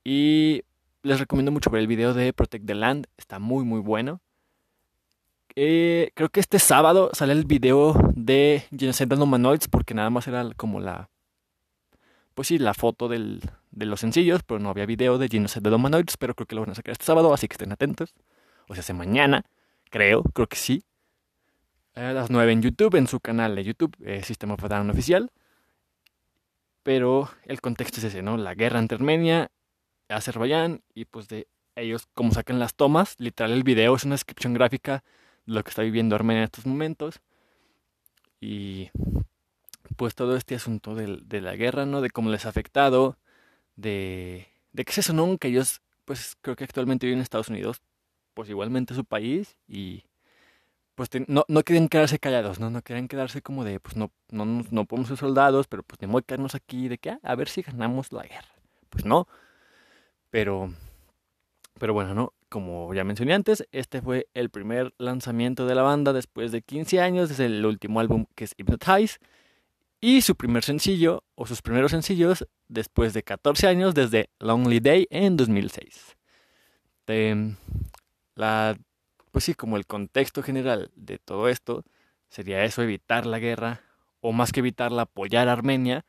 y 0.04 0.64
les 1.04 1.20
recomiendo 1.20 1.52
mucho 1.52 1.70
ver 1.70 1.82
el 1.82 1.88
video 1.88 2.14
de 2.14 2.34
Protect 2.34 2.66
the 2.66 2.76
Land. 2.76 3.08
Está 3.18 3.40
muy, 3.40 3.64
muy 3.64 3.80
bueno. 3.80 4.22
Eh, 5.56 6.12
creo 6.14 6.30
que 6.30 6.40
este 6.40 6.60
sábado 6.60 7.10
sale 7.14 7.34
el 7.34 7.46
video 7.46 7.96
de 8.16 8.64
Genocide 8.78 9.16
Humanoids 9.16 9.68
porque 9.68 9.94
nada 9.94 10.10
más 10.10 10.28
era 10.28 10.48
como 10.56 10.80
la... 10.80 11.10
Pues 12.34 12.48
sí, 12.48 12.58
la 12.58 12.74
foto 12.74 13.10
del, 13.10 13.42
de 13.72 13.86
los 13.86 14.00
sencillos, 14.00 14.42
pero 14.44 14.60
no 14.60 14.70
había 14.70 14.86
video 14.86 15.18
de 15.18 15.28
Genocide 15.28 15.74
Humanoids, 15.74 16.18
pero 16.18 16.34
creo 16.34 16.48
que 16.48 16.56
lo 16.56 16.62
van 16.62 16.72
a 16.72 16.76
sacar 16.76 16.94
este 16.94 17.06
sábado, 17.06 17.34
así 17.34 17.48
que 17.48 17.56
estén 17.56 17.72
atentos. 17.72 18.14
O 18.70 18.74
sea, 18.74 18.82
hace 18.82 18.94
mañana, 18.94 19.44
creo, 19.90 20.24
creo 20.24 20.48
que 20.48 20.56
sí. 20.56 20.84
A 21.94 22.14
las 22.14 22.30
9 22.30 22.54
en 22.54 22.62
YouTube, 22.62 22.96
en 22.96 23.08
su 23.08 23.20
canal 23.20 23.56
de 23.56 23.66
YouTube, 23.66 23.94
eh, 24.06 24.24
System 24.24 24.52
of 24.52 24.64
a 24.64 24.70
Down 24.70 24.90
oficial. 24.90 25.30
Pero 26.84 27.30
el 27.46 27.60
contexto 27.60 28.00
es 28.00 28.06
ese, 28.06 28.22
¿no? 28.22 28.38
La 28.38 28.56
guerra 28.56 28.80
entre 28.80 28.96
Armenia 28.96 29.52
Azerbaiyán 30.12 30.84
y 30.94 31.06
pues 31.06 31.28
de 31.28 31.48
ellos 31.76 32.08
como 32.14 32.32
sacan 32.32 32.60
las 32.60 32.76
tomas, 32.76 33.16
literal 33.18 33.52
el 33.52 33.64
video 33.64 33.96
es 33.96 34.04
una 34.04 34.16
descripción 34.16 34.54
gráfica 34.54 35.04
de 35.46 35.54
lo 35.54 35.64
que 35.64 35.70
está 35.70 35.82
viviendo 35.82 36.16
Armenia 36.16 36.42
en 36.42 36.46
estos 36.46 36.66
momentos 36.66 37.22
y 38.40 38.90
pues 39.96 40.16
todo 40.16 40.36
este 40.36 40.56
asunto 40.56 40.96
de, 40.96 41.20
de 41.24 41.42
la 41.42 41.56
guerra, 41.56 41.86
¿no? 41.86 42.02
De 42.02 42.10
cómo 42.10 42.30
les 42.30 42.46
ha 42.46 42.50
afectado, 42.50 43.18
de, 43.76 44.48
de 44.74 44.86
qué 44.86 44.92
es 44.92 44.98
eso, 45.00 45.14
¿no? 45.14 45.38
Que 45.38 45.50
ellos 45.50 45.82
pues 46.06 46.36
creo 46.42 46.56
que 46.56 46.64
actualmente 46.64 47.06
viven 47.06 47.20
en 47.20 47.24
Estados 47.24 47.50
Unidos, 47.50 47.82
pues 48.34 48.50
igualmente 48.50 48.94
su 48.96 49.06
país 49.06 49.58
y 49.68 50.04
pues 50.96 51.10
no, 51.28 51.46
no 51.48 51.64
quieren 51.64 51.88
quedarse 51.88 52.20
callados, 52.20 52.60
¿no? 52.60 52.70
No 52.70 52.82
quieren 52.82 53.08
quedarse 53.08 53.42
como 53.42 53.64
de, 53.64 53.80
pues 53.80 53.96
no, 53.96 54.12
no, 54.30 54.46
no 54.46 54.86
podemos 54.86 55.08
ser 55.08 55.18
soldados, 55.18 55.68
pero 55.68 55.84
pues 55.84 55.98
tenemos 56.00 56.22
que 56.22 56.28
quedarnos 56.28 56.56
aquí 56.56 56.88
de 56.88 56.98
que, 56.98 57.12
ah, 57.12 57.20
a 57.24 57.36
ver 57.36 57.48
si 57.48 57.62
ganamos 57.62 58.12
la 58.12 58.24
guerra. 58.24 58.54
Pues 58.90 59.06
no, 59.06 59.28
pero, 60.32 60.74
pero 61.78 61.94
bueno, 61.94 62.16
¿no? 62.16 62.34
Como 62.50 62.94
ya 62.94 63.04
mencioné 63.04 63.34
antes, 63.34 63.68
este 63.72 64.02
fue 64.02 64.28
el 64.34 64.50
primer 64.50 64.94
lanzamiento 64.98 65.68
de 65.68 65.76
la 65.76 65.84
banda 65.84 66.12
después 66.14 66.52
de 66.52 66.64
15 66.64 67.00
años, 67.00 67.30
desde 67.30 67.46
el 67.46 67.66
último 67.66 68.00
álbum 68.00 68.26
que 68.36 68.46
es 68.46 68.56
Hypnotize, 68.58 69.20
y 70.00 70.22
su 70.22 70.36
primer 70.36 70.64
sencillo, 70.64 71.24
o 71.36 71.46
sus 71.46 71.62
primeros 71.62 71.92
sencillos, 71.92 72.48
después 72.68 73.14
de 73.14 73.24
14 73.24 73.68
años, 73.68 73.94
desde 73.94 74.30
Lonely 74.40 74.80
Day 74.80 75.08
en 75.12 75.38
2006. 75.38 76.18
la, 78.36 78.78
pues 79.32 79.46
sí, 79.46 79.54
como 79.54 79.78
el 79.78 79.86
contexto 79.86 80.42
general 80.42 80.92
de 80.96 81.20
todo 81.20 81.50
esto 81.50 81.84
sería 82.30 82.64
eso, 82.64 82.82
evitar 82.82 83.26
la 83.26 83.40
guerra, 83.40 83.82
o 84.22 84.32
más 84.32 84.52
que 84.52 84.62
evitarla, 84.62 85.04
apoyar 85.04 85.50
a 85.50 85.54
Armenia, 85.54 86.06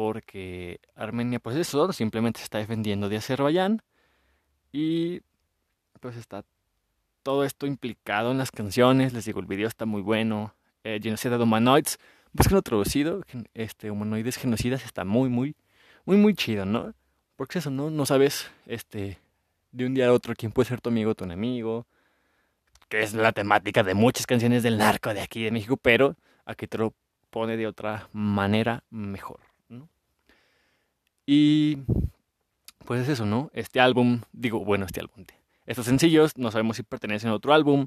porque 0.00 0.80
Armenia 0.96 1.40
pues 1.40 1.56
eso 1.56 1.92
simplemente 1.92 2.38
se 2.38 2.44
está 2.44 2.56
defendiendo 2.56 3.10
de 3.10 3.18
Azerbaiyán 3.18 3.82
y 4.72 5.20
pues 6.00 6.16
está 6.16 6.42
todo 7.22 7.44
esto 7.44 7.66
implicado 7.66 8.30
en 8.30 8.38
las 8.38 8.50
canciones. 8.50 9.12
Les 9.12 9.26
digo, 9.26 9.40
el 9.40 9.46
video 9.46 9.68
está 9.68 9.84
muy 9.84 10.00
bueno. 10.00 10.54
Eh, 10.84 11.00
Genocide 11.02 11.36
de 11.36 11.42
Humanoids, 11.42 11.98
busquen 12.32 12.62
traducido. 12.62 13.20
Este, 13.52 13.90
Humanoides 13.90 14.38
Genocidas 14.38 14.86
está 14.86 15.04
muy, 15.04 15.28
muy, 15.28 15.54
muy, 16.06 16.16
muy 16.16 16.32
chido, 16.32 16.64
¿no? 16.64 16.94
Porque 17.36 17.58
eso, 17.58 17.70
¿no? 17.70 17.90
No 17.90 18.06
sabes, 18.06 18.50
este, 18.64 19.18
de 19.70 19.84
un 19.84 19.92
día 19.92 20.08
a 20.08 20.14
otro 20.14 20.32
quién 20.34 20.50
puede 20.50 20.70
ser 20.70 20.80
tu 20.80 20.88
amigo 20.88 21.14
tu 21.14 21.24
enemigo. 21.24 21.86
Que 22.88 23.02
es 23.02 23.12
la 23.12 23.32
temática 23.32 23.82
de 23.82 23.92
muchas 23.92 24.26
canciones 24.26 24.62
del 24.62 24.78
narco 24.78 25.12
de 25.12 25.20
aquí 25.20 25.44
de 25.44 25.50
México, 25.50 25.76
pero 25.76 26.16
aquí 26.46 26.66
te 26.66 26.78
lo 26.78 26.94
pone 27.28 27.58
de 27.58 27.66
otra 27.66 28.08
manera 28.14 28.82
mejor. 28.88 29.49
Y 31.32 31.78
pues 32.86 33.02
es 33.02 33.08
eso, 33.08 33.24
¿no? 33.24 33.52
Este 33.54 33.78
álbum, 33.78 34.22
digo, 34.32 34.64
bueno, 34.64 34.86
este 34.86 34.98
álbum, 34.98 35.24
estos 35.64 35.86
sencillos 35.86 36.36
no 36.36 36.50
sabemos 36.50 36.76
si 36.76 36.82
pertenecen 36.82 37.30
a 37.30 37.34
otro 37.34 37.54
álbum, 37.54 37.86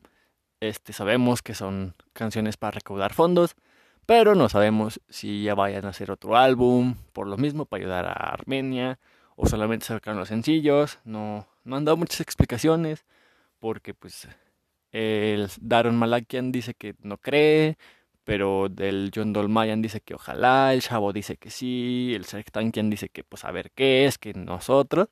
este, 0.62 0.94
sabemos 0.94 1.42
que 1.42 1.54
son 1.54 1.94
canciones 2.14 2.56
para 2.56 2.76
recaudar 2.76 3.14
fondos, 3.14 3.58
pero 4.06 4.34
no 4.34 4.48
sabemos 4.48 5.02
si 5.10 5.44
ya 5.44 5.56
vayan 5.56 5.84
a 5.84 5.90
hacer 5.90 6.10
otro 6.10 6.38
álbum, 6.38 6.96
por 7.12 7.28
lo 7.28 7.36
mismo, 7.36 7.66
para 7.66 7.84
ayudar 7.84 8.06
a 8.06 8.14
Armenia, 8.14 8.98
o 9.36 9.46
solamente 9.46 9.88
sacaron 9.88 10.20
los 10.20 10.30
sencillos, 10.30 11.00
no, 11.04 11.46
no 11.66 11.76
han 11.76 11.84
dado 11.84 11.98
muchas 11.98 12.22
explicaciones, 12.22 13.04
porque 13.60 13.94
pues 13.94 14.30
el 14.94 15.50
Daron 15.60 15.98
Malakian 15.98 16.54
dice 16.54 16.76
que 16.76 16.96
no 17.02 17.18
cree, 17.18 17.78
pero 18.24 18.70
del 18.70 19.12
John 19.14 19.34
Dolmayan 19.34 19.82
dice 19.82 20.02
que 20.02 20.16
ojalá, 20.16 20.74
el 20.74 20.82
Chavo 20.82 21.14
dice 21.14 21.38
que 21.38 21.50
sí, 21.50 22.14
el 22.16 22.26
Tankian 22.26 22.90
dice 22.90 23.10
que 23.10 23.24
pues 23.24 23.46
a 23.46 23.52
ver 23.52 23.72
qué 23.72 24.06
es, 24.06 24.18
que 24.18 24.34
nosotros, 24.34 25.10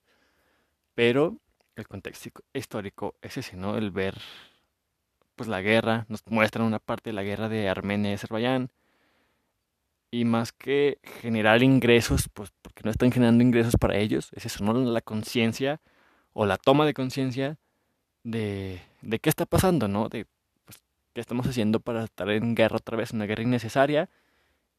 pero 0.95 1.37
el 1.75 1.87
contexto 1.87 2.29
histórico 2.53 3.15
es 3.21 3.37
ese, 3.37 3.57
¿no? 3.57 3.77
El 3.77 3.91
ver 3.91 4.17
pues 5.35 5.49
la 5.49 5.61
guerra, 5.61 6.05
nos 6.09 6.23
muestran 6.27 6.65
una 6.67 6.79
parte 6.79 7.09
de 7.09 7.13
la 7.13 7.23
guerra 7.23 7.49
de 7.49 7.67
Armenia 7.69 8.11
y 8.11 8.13
Azerbaiyán, 8.15 8.69
y 10.11 10.25
más 10.25 10.51
que 10.51 10.99
generar 11.21 11.63
ingresos, 11.63 12.29
pues 12.33 12.51
porque 12.61 12.81
no 12.83 12.91
están 12.91 13.11
generando 13.11 13.43
ingresos 13.43 13.75
para 13.79 13.97
ellos, 13.97 14.29
es 14.33 14.45
eso, 14.45 14.63
¿no? 14.63 14.73
La 14.73 15.01
conciencia 15.01 15.81
o 16.33 16.45
la 16.45 16.57
toma 16.57 16.85
de 16.85 16.93
conciencia 16.93 17.57
de, 18.23 18.81
de 19.01 19.19
qué 19.19 19.29
está 19.29 19.45
pasando, 19.45 19.87
¿no? 19.87 20.09
Que 21.13 21.21
estamos 21.21 21.47
haciendo 21.47 21.79
para 21.79 22.03
estar 22.03 22.29
en 22.29 22.55
guerra 22.55 22.77
otra 22.77 22.97
vez, 22.97 23.11
una 23.11 23.25
guerra 23.25 23.43
innecesaria. 23.43 24.09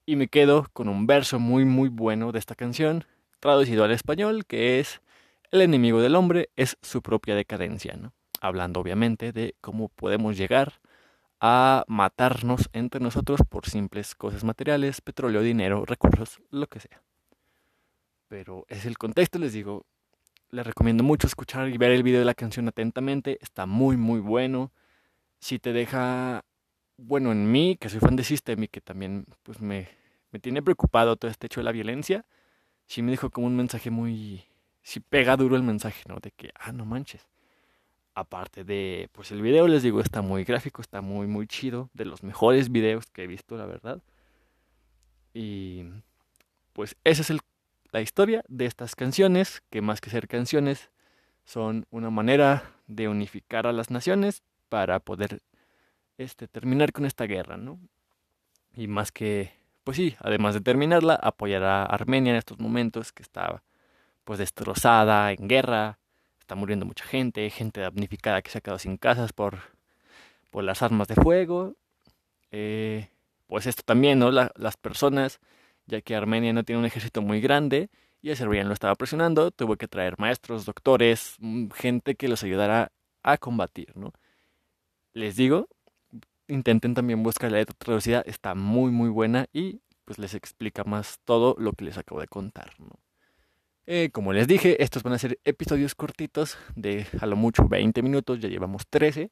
Y 0.07 0.17
me 0.17 0.29
quedo 0.29 0.67
con 0.73 0.89
un 0.89 1.07
verso 1.07 1.39
muy 1.39 1.65
muy 1.65 1.89
bueno 1.89 2.33
de 2.33 2.39
esta 2.39 2.55
canción, 2.55 3.05
traducido 3.41 3.85
al 3.85 3.93
español, 3.93 4.45
que 4.47 4.81
es 4.81 5.01
El 5.51 5.61
enemigo 5.61 6.01
del 6.01 6.17
hombre 6.17 6.49
es 6.57 6.79
su 6.81 7.03
propia 7.03 7.35
decadencia, 7.35 7.95
¿no? 7.95 8.15
Hablando 8.41 8.81
obviamente 8.81 9.33
de 9.33 9.55
cómo 9.61 9.89
podemos 9.89 10.37
llegar 10.37 10.81
a 11.41 11.85
matarnos 11.89 12.71
entre 12.73 13.01
nosotros 13.01 13.41
por 13.49 13.67
simples 13.67 14.15
cosas 14.15 14.45
materiales, 14.45 15.01
petróleo, 15.01 15.43
dinero, 15.43 15.85
recursos, 15.85 16.41
lo 16.51 16.67
que 16.69 16.81
sea. 16.81 17.03
Pero 18.29 18.65
es 18.69 18.87
el 18.87 18.97
contexto, 18.97 19.39
les 19.39 19.53
digo, 19.53 19.85
les 20.51 20.67
recomiendo 20.67 21.05
mucho 21.05 21.27
escuchar 21.27 21.69
y 21.69 21.77
ver 21.79 21.91
el 21.91 22.03
video 22.03 22.21
de 22.21 22.25
la 22.27 22.35
canción 22.35 22.67
atentamente, 22.69 23.39
está 23.43 23.67
muy 23.67 23.97
muy 23.97 24.21
bueno 24.21 24.73
si 25.43 25.59
te 25.59 25.73
deja, 25.73 26.45
bueno, 26.97 27.33
en 27.33 27.51
mí, 27.51 27.77
que 27.79 27.89
soy 27.89 27.99
fan 27.99 28.15
de 28.15 28.23
System 28.23 28.63
y 28.63 28.69
que 28.69 28.81
también 28.81 29.27
pues 29.43 29.61
me, 29.61 29.89
me 30.31 30.39
tiene 30.39 30.63
preocupado 30.63 31.17
todo 31.17 31.31
este 31.33 31.47
hecho 31.47 31.59
de 31.59 31.65
la 31.65 31.73
violencia, 31.73 32.25
sí 32.87 33.03
me 33.03 33.11
dijo 33.11 33.29
como 33.29 33.49
un 33.49 33.57
mensaje 33.57 33.91
muy, 33.91 34.45
sí 34.83 35.01
pega 35.01 35.37
duro 35.37 35.57
el 35.57 35.65
mensaje, 35.65 36.05
¿no? 36.07 36.21
De 36.21 36.31
que, 36.31 36.53
ah, 36.55 36.71
no 36.71 36.85
manches. 36.85 37.27
Aparte 38.15 38.63
de, 38.63 39.09
pues 39.11 39.33
el 39.33 39.43
video, 39.43 39.67
les 39.67 39.83
digo, 39.83 40.01
está 40.01 40.23
muy 40.23 40.45
gráfico, 40.45 40.81
está 40.81 41.01
muy, 41.01 41.27
muy 41.27 41.49
chido, 41.49 41.91
de 41.93 42.05
los 42.05 42.23
mejores 42.23 42.71
videos 42.71 43.11
que 43.11 43.25
he 43.25 43.27
visto, 43.27 43.57
la 43.57 43.67
verdad. 43.67 44.01
Y 45.35 45.87
pues 46.73 46.97
esa 47.03 47.23
es 47.23 47.31
el, 47.31 47.41
la 47.91 48.01
historia 48.01 48.45
de 48.47 48.67
estas 48.67 48.95
canciones, 48.95 49.61
que 49.71 49.83
más 49.83 50.01
que 50.01 50.11
ser 50.11 50.29
canciones, 50.29 50.93
son 51.45 51.85
una 51.91 52.11
manera 52.11 52.77
de 52.87 53.09
unificar 53.09 53.67
a 53.67 53.73
las 53.73 53.91
naciones 53.91 54.45
para 54.73 55.01
poder 55.01 55.43
este, 56.17 56.49
terminar 56.49 56.93
con 56.93 57.05
esta 57.05 57.27
guerra, 57.27 57.59
¿no? 57.59 57.79
Y 58.75 58.87
más 58.87 59.13
que, 59.13 59.53
pues 59.85 59.99
sí, 59.99 60.17
además 60.19 60.55
de 60.55 60.63
terminarla, 60.63 61.15
apoyar 61.15 61.63
a 61.63 61.85
Armenia 61.85 62.31
en 62.33 62.39
estos 62.39 62.59
momentos 62.59 63.13
que 63.13 63.23
está 63.23 63.63
pues 64.25 64.39
destrozada, 64.39 65.31
en 65.31 65.47
guerra, 65.47 65.99
está 66.41 66.55
muriendo 66.55 66.87
mucha 66.87 67.05
gente, 67.05 67.51
gente 67.51 67.83
damnificada 67.83 68.41
que 68.41 68.51
se 68.51 68.59
ha 68.59 68.61
quedado 68.63 68.79
sin 68.79 68.97
casas 68.97 69.35
por, 69.35 69.59
por 70.51 70.65
las 70.65 70.81
armas 70.81 71.07
de 71.07 71.17
fuego. 71.17 71.75
Eh, 72.51 73.11
pues 73.49 73.67
esto 73.67 73.83
también, 73.85 74.21
¿no? 74.21 74.31
las 74.31 74.77
personas, 74.79 75.39
ya 75.85 76.01
que 76.01 76.17
Armenia 76.17 76.55
no 76.55 76.65
tiene 76.65 76.79
un 76.79 76.87
ejército 76.87 77.21
muy 77.21 77.43
grande 77.43 77.91
y 78.23 78.31
Azerbaiyán 78.31 78.69
lo 78.69 78.73
estaba 78.73 78.95
presionando, 78.95 79.51
tuvo 79.51 79.77
que 79.77 79.87
traer 79.87 80.15
maestros, 80.19 80.65
doctores, 80.65 81.37
mm, 81.41 81.69
gente 81.73 82.15
que 82.15 82.29
los 82.29 82.43
ayudara 82.43 82.91
a 83.23 83.37
combatir, 83.37 83.95
¿no? 83.99 84.15
Les 85.15 85.37
digo, 85.37 85.69
intenten 86.49 86.95
también 86.95 87.23
buscar 87.23 87.51
la 87.51 87.59
letra 87.59 87.75
traducida, 87.79 88.23
está 88.27 88.55
muy 88.55 88.91
muy 88.91 89.09
buena 89.09 89.47
y 89.53 89.81
pues 90.05 90.19
les 90.19 90.35
explica 90.35 90.85
más 90.85 91.21
todo 91.25 91.55
lo 91.59 91.73
que 91.73 91.85
les 91.85 91.99
acabo 91.99 92.21
de 92.21 92.29
contar. 92.29 92.73
¿no? 92.79 92.99
Eh, 93.87 94.11
como 94.13 94.33
les 94.33 94.47
dije, 94.47 94.83
estos 94.83 95.03
van 95.03 95.15
a 95.15 95.19
ser 95.19 95.39
episodios 95.45 95.95
cortitos 95.95 96.57
de 96.77 97.07
a 97.21 97.27
lo 97.27 97.37
mucho 97.37 97.69
20 97.69 98.03
minutos, 98.03 98.41
ya 98.41 98.49
llevamos 98.49 98.87
13, 98.89 99.31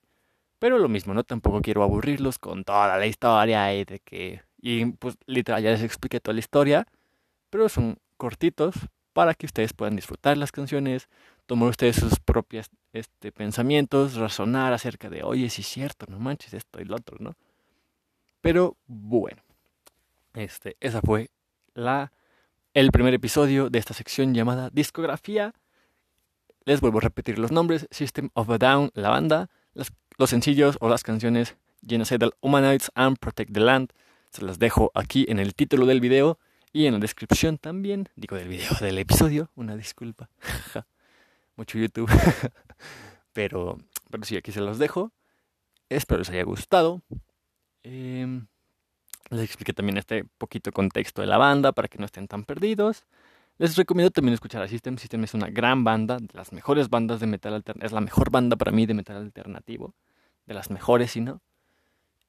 pero 0.59 0.79
lo 0.79 0.89
mismo, 0.89 1.15
¿no? 1.15 1.25
Tampoco 1.25 1.63
quiero 1.63 1.83
aburrirlos 1.83 2.39
con 2.39 2.65
toda 2.65 2.99
la 2.99 3.07
historia 3.07 3.75
y 3.75 3.85
de 3.85 4.01
que... 4.01 4.43
Y 4.61 4.85
pues 4.87 5.17
literal 5.27 5.63
ya 5.63 5.71
les 5.71 5.83
expliqué 5.83 6.21
toda 6.21 6.35
la 6.35 6.41
historia, 6.41 6.87
pero 7.49 7.69
son 7.69 7.99
cortitos 8.17 8.75
para 9.13 9.35
que 9.35 9.47
ustedes 9.47 9.73
puedan 9.73 9.97
disfrutar 9.97 10.37
las 10.37 10.53
canciones, 10.53 11.09
tomar 11.47 11.71
ustedes 11.71 11.97
sus 11.97 12.21
propios 12.21 12.69
este, 12.93 13.33
pensamientos, 13.33 14.15
razonar 14.15 14.73
acerca 14.73 15.09
de, 15.09 15.23
oye, 15.23 15.49
si 15.51 15.63
es 15.63 15.69
cierto, 15.69 16.07
no 16.09 16.19
manches 16.19 16.55
esto 16.55 16.81
y 16.81 16.85
lo 16.85 16.97
otro, 16.97 17.17
¿no? 17.21 17.37
Pero 18.41 18.77
bueno, 18.87 19.43
este, 20.35 20.77
esa 20.81 21.01
fue 21.01 21.31
la, 21.75 22.13
el 22.75 22.91
primer 22.91 23.15
episodio 23.15 23.71
de 23.71 23.79
esta 23.79 23.95
sección 23.95 24.35
llamada 24.35 24.71
discografía. 24.71 25.55
Les 26.65 26.81
vuelvo 26.81 26.99
a 26.99 27.03
repetir 27.03 27.39
los 27.39 27.53
nombres, 27.53 27.87
System 27.91 28.31
of 28.35 28.51
a 28.51 28.59
Down, 28.59 28.91
la 28.95 29.11
banda, 29.11 29.51
los 29.75 30.31
sencillos 30.31 30.77
o 30.81 30.89
las 30.89 31.03
canciones 31.03 31.57
Genocidal 31.87 32.35
Humanoids 32.41 32.91
and 32.95 33.19
Protect 33.19 33.53
the 33.53 33.61
Land. 33.61 33.93
Se 34.31 34.45
las 34.45 34.59
dejo 34.59 34.91
aquí 34.95 35.27
en 35.29 35.39
el 35.39 35.55
título 35.55 35.87
del 35.87 36.01
video 36.01 36.39
y 36.73 36.87
en 36.87 36.95
la 36.95 37.01
descripción 37.01 37.59
también, 37.59 38.09
digo 38.17 38.37
del 38.37 38.49
video, 38.49 38.73
del 38.81 38.99
episodio, 38.99 39.51
una 39.55 39.77
disculpa. 39.77 40.29
mucho 41.61 41.79
YouTube. 41.79 42.11
pero, 43.33 43.79
pero 44.11 44.25
sí, 44.25 44.37
aquí 44.37 44.51
se 44.51 44.61
los 44.61 44.79
dejo. 44.79 45.13
Espero 45.91 46.21
les 46.21 46.31
haya 46.31 46.43
gustado. 46.43 47.03
Em, 47.83 48.47
les 49.31 49.43
expliqué 49.43 49.73
también 49.73 49.99
este 49.99 50.25
poquito 50.39 50.73
contexto 50.73 51.21
de 51.21 51.29
la 51.29 51.37
banda 51.37 51.73
para 51.73 51.89
que 51.89 51.99
no 51.99 52.07
estén 52.07 52.27
tan 52.27 52.45
perdidos. 52.45 53.05
Les 53.59 53.77
recomiendo 53.77 54.11
también 54.11 54.33
escuchar 54.33 54.63
a 54.63 54.69
System. 54.69 54.97
System 54.97 55.23
es 55.25 55.35
una 55.35 55.51
gran 55.51 55.85
banda, 55.85 56.17
de 56.17 56.33
las 56.33 56.53
mejores 56.53 56.89
bandas 56.89 57.21
de 57.21 57.27
metal 57.27 57.55
alternativo. 57.55 57.87
Es 57.87 57.93
la 57.93 58.01
mejor 58.01 58.31
banda 58.31 58.57
para 58.57 58.73
mí 58.73 58.87
de 58.87 58.95
metal 58.95 59.17
alternativo. 59.19 59.95
De 60.47 60.55
las 60.55 60.71
mejores, 60.71 61.11
si 61.11 61.21
no. 61.21 61.43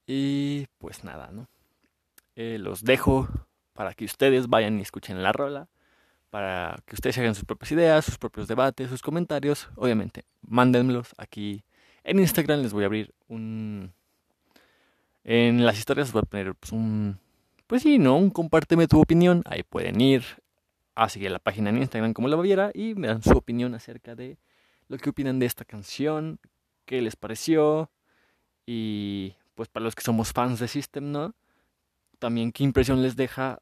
Y 0.06 0.68
pues 0.78 1.06
nada, 1.06 1.32
¿no? 1.32 1.48
Eh, 2.36 2.58
los 2.60 2.84
dejo 2.84 3.30
para 3.74 3.94
que 3.94 4.04
ustedes 4.04 4.48
vayan 4.48 4.78
y 4.80 4.82
escuchen 4.82 5.24
la 5.24 5.32
rola 5.32 5.70
para 6.32 6.82
que 6.88 6.96
ustedes 6.96 7.18
hagan 7.20 7.36
sus 7.36 7.46
propias 7.46 7.72
ideas, 7.74 8.06
sus 8.06 8.18
propios 8.18 8.48
debates, 8.48 8.90
sus 8.90 9.02
comentarios. 9.04 9.70
Obviamente, 9.76 10.24
mándenmelos 10.42 11.14
aquí 11.18 11.64
en 12.04 12.20
Instagram. 12.20 12.62
Les 12.62 12.74
voy 12.74 12.84
a 12.84 12.88
abrir 12.88 13.14
un... 13.28 13.94
En 15.24 15.64
las 15.66 15.78
historias 15.78 16.12
voy 16.12 16.22
a 16.22 16.26
poner 16.26 16.56
pues, 16.56 16.72
un... 16.72 17.20
Pues 17.68 17.84
sí, 17.84 18.00
¿no? 18.00 18.18
Un 18.18 18.32
compárteme 18.32 18.88
tu 18.88 19.00
opinión. 19.00 19.44
Ahí 19.46 19.62
pueden 19.62 20.00
ir 20.02 20.24
a 20.96 21.10
seguir 21.10 21.32
la 21.32 21.40
página 21.40 21.70
en 21.70 21.78
Instagram 21.78 22.14
como 22.14 22.30
la 22.30 22.38
viera 22.38 22.72
y 22.74 22.96
me 22.96 23.08
dan 23.08 23.22
su 23.22 23.32
opinión 23.32 23.76
acerca 23.76 24.16
de 24.16 24.38
lo 24.88 24.98
que 24.98 25.10
opinan 25.10 25.40
de 25.40 25.46
esta 25.46 25.66
canción, 25.66 26.40
qué 26.86 27.02
les 27.02 27.16
pareció 27.16 27.92
y 28.66 29.36
pues 29.56 29.70
para 29.70 29.84
los 29.84 29.96
que 29.96 30.04
somos 30.04 30.32
fans 30.34 30.60
de 30.60 30.68
System, 30.68 31.12
¿no? 31.12 31.34
También 32.20 32.52
qué 32.52 32.64
impresión 32.64 33.02
les 33.02 33.16
deja 33.16 33.62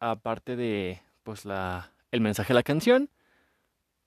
aparte 0.00 0.56
de 0.56 1.00
pues 1.22 1.44
la 1.44 1.93
el 2.14 2.20
mensaje 2.20 2.48
de 2.48 2.54
la 2.54 2.62
canción, 2.62 3.10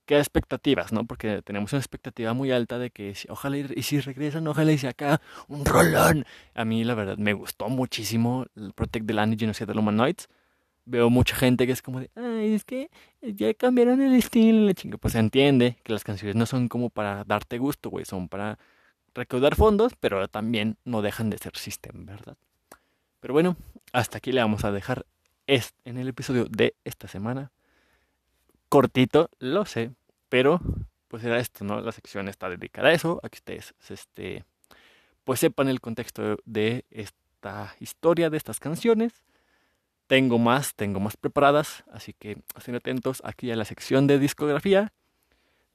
qué 0.05 0.17
expectativas, 0.17 0.93
¿no? 0.93 1.05
Porque 1.05 1.41
tenemos 1.41 1.73
una 1.73 1.81
expectativa 1.81 2.33
muy 2.33 2.51
alta 2.51 2.79
de 2.79 2.89
que 2.89 3.13
ojalá 3.27 3.57
y, 3.57 3.83
si 3.83 3.99
regresan, 3.99 4.47
ojalá 4.47 4.71
y 4.71 4.77
si 4.77 4.87
acá 4.87 5.21
un 5.49 5.65
rolón. 5.65 6.25
A 6.55 6.63
mí 6.63 6.85
la 6.85 6.95
verdad 6.95 7.17
me 7.17 7.33
gustó 7.33 7.67
muchísimo 7.67 8.45
el 8.55 8.71
Protect 8.71 9.05
the 9.05 9.13
Land 9.13 9.33
y 9.33 9.37
Genocide 9.37 9.73
de 9.73 9.79
Humanoids. 9.79 10.29
veo 10.85 11.09
mucha 11.09 11.35
gente 11.35 11.67
que 11.67 11.73
es 11.73 11.81
como 11.81 11.99
de, 11.99 12.09
ay, 12.15 12.53
es 12.53 12.63
que 12.63 12.89
ya 13.21 13.53
cambiaron 13.53 14.01
el 14.01 14.15
estilo, 14.15 14.65
la 14.65 14.73
chinga. 14.73 14.97
Pues 14.97 15.11
se 15.11 15.19
entiende 15.19 15.77
que 15.83 15.91
las 15.91 16.05
canciones 16.05 16.37
no 16.37 16.45
son 16.45 16.69
como 16.69 16.89
para 16.89 17.25
darte 17.25 17.57
gusto, 17.57 17.89
güey, 17.89 18.05
son 18.05 18.29
para 18.29 18.57
recaudar 19.13 19.55
fondos, 19.55 19.91
pero 19.99 20.29
también 20.29 20.77
no 20.85 21.01
dejan 21.01 21.29
de 21.29 21.37
ser 21.39 21.57
system, 21.57 22.05
¿verdad? 22.05 22.37
Pero 23.19 23.33
bueno, 23.33 23.57
hasta 23.91 24.19
aquí 24.19 24.31
le 24.31 24.39
vamos 24.39 24.63
a 24.63 24.71
dejar 24.71 25.05
en 25.47 25.97
el 25.97 26.07
episodio 26.07 26.45
de 26.45 26.75
esta 26.85 27.09
semana. 27.09 27.51
Cortito, 28.69 29.29
lo 29.39 29.65
sé, 29.65 29.91
pero 30.29 30.59
pues 31.07 31.23
era 31.23 31.39
esto, 31.39 31.63
¿no? 31.63 31.81
La 31.81 31.91
sección 31.91 32.27
está 32.27 32.49
dedicada 32.49 32.89
a 32.89 32.93
eso, 32.93 33.19
a 33.23 33.29
que 33.29 33.37
ustedes 33.37 33.73
este, 33.89 34.43
pues 35.23 35.39
sepan 35.39 35.69
el 35.69 35.79
contexto 35.79 36.37
de 36.45 36.85
esta 36.91 37.75
historia, 37.79 38.29
de 38.29 38.37
estas 38.37 38.59
canciones. 38.59 39.23
Tengo 40.07 40.37
más, 40.39 40.75
tengo 40.75 40.99
más 40.99 41.17
preparadas, 41.17 41.83
así 41.91 42.13
que 42.13 42.37
estén 42.57 42.75
atentos 42.75 43.21
aquí 43.25 43.51
a 43.51 43.55
la 43.55 43.65
sección 43.65 44.07
de 44.07 44.19
discografía. 44.19 44.93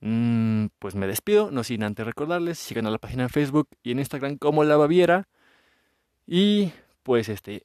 Mm, 0.00 0.66
pues 0.78 0.94
me 0.94 1.06
despido, 1.06 1.50
no 1.50 1.64
sin 1.64 1.84
antes 1.84 2.04
recordarles, 2.04 2.58
sigan 2.58 2.86
a 2.86 2.90
la 2.90 2.98
página 2.98 3.24
en 3.24 3.28
Facebook 3.28 3.68
y 3.82 3.92
en 3.92 4.00
Instagram 4.00 4.36
como 4.36 4.64
La 4.64 4.76
Baviera. 4.76 5.28
Y 6.26 6.72
pues 7.02 7.28
este, 7.28 7.64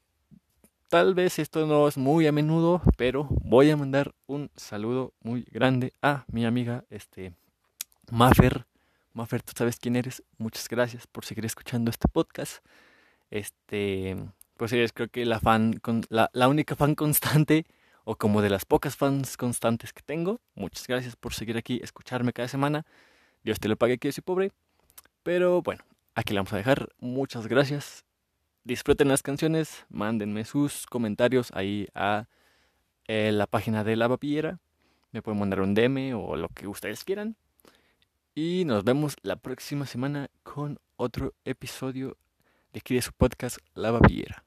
tal 0.89 1.13
vez 1.13 1.39
esto 1.39 1.65
no 1.65 1.87
es 1.87 1.97
muy 1.97 2.27
a 2.27 2.31
menudo, 2.31 2.81
pero 2.97 3.27
voy 3.29 3.69
a 3.69 3.77
mandar 3.77 4.13
un 4.25 4.49
saludo 4.55 5.13
muy 5.21 5.45
grande 5.51 5.93
a 6.01 6.25
mi 6.27 6.45
amiga 6.45 6.85
este 6.89 7.33
Maffer. 8.11 8.65
Maffer, 9.13 9.41
tú 9.41 9.53
sabes 9.55 9.77
quién 9.79 9.95
eres. 9.95 10.23
Muchas 10.37 10.69
gracias 10.69 11.07
por 11.07 11.25
seguir 11.25 11.45
escuchando 11.45 11.91
este 11.91 12.07
podcast. 12.07 12.63
Este, 13.29 14.15
pues 14.55 14.71
eres 14.71 14.93
creo 14.93 15.09
que 15.09 15.25
la 15.25 15.39
fan 15.39 15.81
la, 16.09 16.29
la 16.33 16.47
única 16.47 16.75
fan 16.75 16.95
constante 16.95 17.65
o 18.05 18.15
como 18.15 18.41
de 18.41 18.49
las 18.49 18.65
pocas 18.65 18.95
fans 18.95 19.35
constantes 19.35 19.91
que 19.91 20.01
tengo. 20.01 20.39
Muchas 20.55 20.87
gracias 20.87 21.15
por 21.15 21.33
seguir 21.33 21.57
aquí, 21.57 21.79
escucharme 21.83 22.31
cada 22.31 22.47
semana. 22.47 22.85
Dios 23.43 23.59
te 23.59 23.67
lo 23.67 23.75
pague 23.75 23.97
que 23.97 24.07
yo 24.07 24.13
soy 24.13 24.23
pobre. 24.23 24.51
Pero 25.23 25.61
bueno, 25.61 25.83
aquí 26.15 26.33
la 26.33 26.41
vamos 26.41 26.53
a 26.53 26.57
dejar. 26.57 26.89
Muchas 26.99 27.47
gracias 27.47 28.06
disfruten 28.67 29.07
las 29.07 29.23
canciones, 29.23 29.85
mándenme 29.89 30.43
sus 30.43 30.85
comentarios 30.85 31.51
ahí 31.53 31.87
a 31.95 32.27
eh, 33.07 33.31
la 33.31 33.47
página 33.47 33.85
de 33.85 33.95
La 33.95 34.09
Vapillera. 34.09 34.59
Me 35.11 35.21
pueden 35.21 35.39
mandar 35.39 35.61
un 35.61 35.73
DM 35.73 36.13
o 36.13 36.35
lo 36.35 36.49
que 36.49 36.67
ustedes 36.67 37.05
quieran. 37.05 37.37
Y 38.35 38.65
nos 38.65 38.83
vemos 38.83 39.15
la 39.21 39.37
próxima 39.37 39.85
semana 39.85 40.29
con 40.43 40.79
otro 40.97 41.33
episodio 41.45 42.17
de 42.73 42.79
aquí 42.79 43.01
su 43.01 43.13
podcast 43.13 43.59
La 43.73 43.91
Vapillera. 43.91 44.46